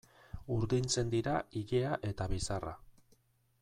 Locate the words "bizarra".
2.35-2.77